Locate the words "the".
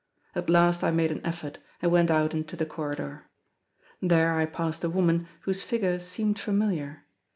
2.55-2.65